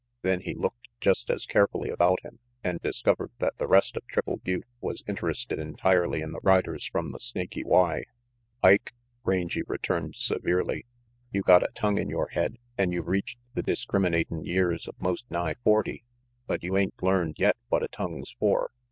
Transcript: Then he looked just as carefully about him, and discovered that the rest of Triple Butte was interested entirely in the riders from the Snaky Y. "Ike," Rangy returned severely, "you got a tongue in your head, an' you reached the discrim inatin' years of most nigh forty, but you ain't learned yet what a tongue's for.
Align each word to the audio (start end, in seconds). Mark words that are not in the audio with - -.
Then 0.23 0.39
he 0.41 0.55
looked 0.55 0.87
just 0.99 1.29
as 1.29 1.45
carefully 1.45 1.91
about 1.91 2.21
him, 2.23 2.39
and 2.63 2.81
discovered 2.81 3.29
that 3.37 3.59
the 3.59 3.67
rest 3.67 3.95
of 3.95 4.03
Triple 4.07 4.37
Butte 4.37 4.65
was 4.79 5.03
interested 5.07 5.59
entirely 5.59 6.21
in 6.21 6.31
the 6.31 6.39
riders 6.41 6.87
from 6.87 7.09
the 7.09 7.19
Snaky 7.19 7.63
Y. 7.63 8.05
"Ike," 8.63 8.95
Rangy 9.23 9.61
returned 9.67 10.15
severely, 10.15 10.87
"you 11.31 11.43
got 11.43 11.61
a 11.61 11.69
tongue 11.75 11.99
in 11.99 12.09
your 12.09 12.29
head, 12.29 12.57
an' 12.79 12.91
you 12.91 13.03
reached 13.03 13.37
the 13.53 13.61
discrim 13.61 14.07
inatin' 14.07 14.43
years 14.43 14.87
of 14.87 14.99
most 14.99 15.29
nigh 15.29 15.53
forty, 15.63 16.03
but 16.47 16.63
you 16.63 16.75
ain't 16.77 17.03
learned 17.03 17.35
yet 17.37 17.57
what 17.69 17.83
a 17.83 17.87
tongue's 17.87 18.31
for. 18.39 18.71